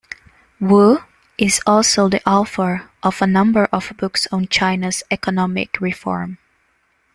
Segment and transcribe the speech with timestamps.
[0.59, 0.97] Wu
[1.37, 6.39] is also the author of a number of books on China's economic reform.